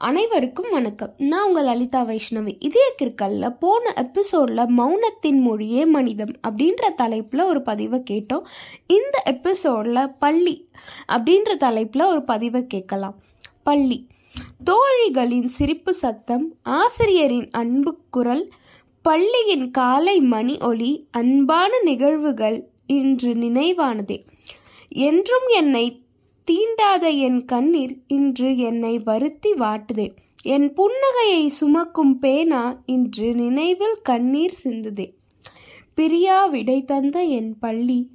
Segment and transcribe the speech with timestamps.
[0.00, 1.14] அனைவருக்கும் வணக்கம்.
[1.18, 2.56] நான் உங்கள் லலிதா வைஷ்ணவி.
[2.58, 8.42] இதய கிற்கல்ல போன எபிசோட்ல மௌனத்தின் மொழியே மனிதம் அப்படின்ற தலைப்புல ஒரு பதிவை கேட்டோம்.
[8.86, 10.68] இந்த எபிசோட்ல பள்ளி
[11.12, 13.14] அப்படின்ற தலைப்புல ஒரு பதிவை கேட்கலாம்.
[13.62, 14.06] பள்ளி.
[14.64, 18.52] தோழிகளின் சிரிப்பு சத்தம் ஆசிரியரின் அன்பு குரல்
[19.02, 24.24] பள்ளியின் காலை மணி ஒலி அன்பான நிகழ்வுகள் இன்று நினைவானதே.
[24.88, 26.02] என்றும் என்னை
[26.50, 30.14] தீண்டாத என் கண்ணீர் இன்று என்னை வருத்தி வாட்டுதே.
[30.42, 35.12] என் புன்னகையை சுமக்கும் பேனா இன்று நினைவில் கண்ணீர் சிந்துதே.
[35.94, 38.10] பிரியா விடை தந்த என் பள்ளி.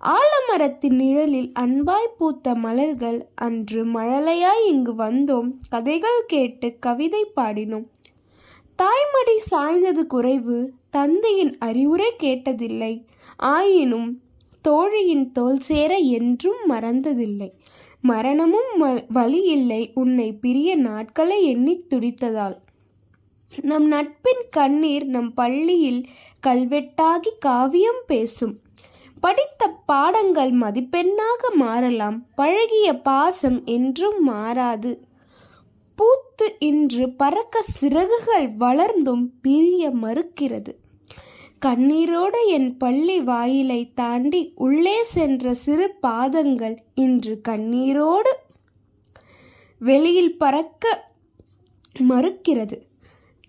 [0.00, 5.52] ஆலமரத்தின் நிழலில் அன்பாய் பூத்த மலர்கள் அன்று மழலையாய் இங்கு வந்தோம்.
[5.68, 7.86] கதைகள் கேட்டு கவிதை பாடினோம்.
[8.78, 13.04] தாய்மடி சாய்ந்தது குறைவு தந்தையின் அறிவுரை கேட்டதில்லை.
[13.36, 14.20] ஆயினும்
[14.68, 17.50] தோழியின் தோல் சேர என்றும் மறந்ததில்லை.
[18.00, 22.56] மரணமும் வ- வழி இல்லை உன்னை பிரிய நாட்களை எண்ணித் துடித்ததால்.
[23.62, 26.06] நம் நட்பின் கண்ணீர் நம் பள்ளியில்
[26.46, 28.58] கல்வெட்டாகி காவியம் பேசும்.
[29.20, 32.26] படித்த பாடங்கள் மதிப்பெண்ணாக மாறலாம்.
[32.34, 35.00] பழகிய பாசம் என்றும் மாறாது.
[35.94, 40.74] பூத்து இன்று பறக்க சிறகுகள் வளர்ந்தும் பிரிய மறுக்கிறது.
[41.62, 48.32] கண்ணீரோடு என் பள்ளி வாயிலை தாண்டி உள்ளே சென்ற சிறு பாதங்கள் இன்று கண்ணீரோடு
[49.80, 50.84] வெளியில் பறக்க
[52.08, 52.76] மறுக்கிறது.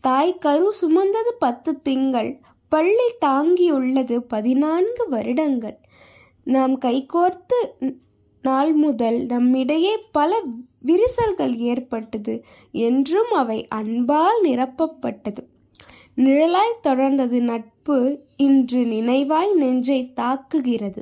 [0.01, 2.31] தாய் கரு சுமந்தது பத்து திங்கள்
[2.69, 5.77] பள்ளி தாங்கியுள்ளது பதினான்கு வருடங்கள்.
[6.43, 7.59] நாம் கைகோர்த்து
[8.41, 10.41] நாள் முதல் நம்மிடையே பல
[10.85, 15.43] விரிசல்கள் ஏற்பட்டது என்றும் அவை அன்பால் நிரப்பப்பட்டது.
[16.17, 21.01] நிழலாய் தொடர்ந்தது நட்பு இன்று நினைவாய் நெஞ்சை தாக்குகிறது.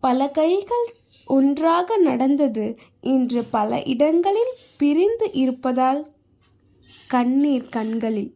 [0.00, 0.86] பல கைகள்
[1.26, 2.76] ஒன்றாக நடந்தது.
[3.00, 6.06] இன்று பல இடங்களில் பிரிந்து இருப்பதால்
[7.06, 8.34] கண்ணீர் கண்களில்.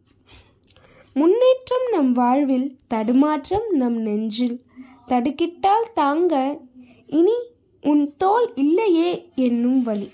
[1.15, 4.61] முன்னேற்றம் நம் வாழ்வில் தடுமாற்றம் நம் நெஞ்சில்.
[5.09, 6.59] தடுக்கிட்டால் தாங்க
[7.07, 7.37] இனி
[7.83, 10.11] உன் தோல் இல்லையே என்னும் வழி.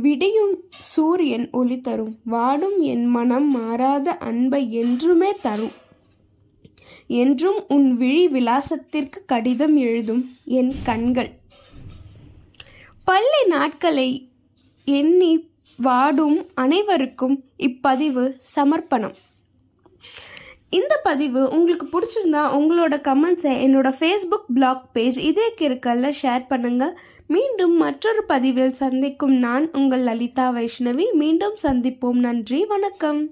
[0.00, 2.18] விடியும் சூரியன் ஒளி தரும்.
[2.24, 5.72] வாடும் என் மனம் மாறாத அன்பை என்றுமே தரும்.
[7.06, 11.30] என்றும் உன் விழி விலாசத்திற்கு கடிதம் எழுதும் என் கண்கள்.
[13.04, 14.28] பள்ளி நாட்களை
[14.84, 19.16] எண்ணி வாடும் அனைவருக்கும் இப்பதிவு சமர்ப்பணம்.
[20.70, 27.00] இந்த பதிவு உங்களுக்கு பிடிச்சிருந்தா உங்களோட கமெண்ட்ஸை என்னோட ஃபேஸ்புக் பிளாக் பேஜ் இதே கிருக்கல்ல ஷேர் பண்ணுங்க.
[27.26, 31.12] மீண்டும் மற்றொரு பதிவில் சந்திக்கும் நான் உங்கள் லலிதா வைஷ்ணவி.
[31.12, 32.12] மீண்டும் சந்திப்போம்.
[32.12, 32.64] நன்றி.
[32.64, 33.30] வணக்கம்.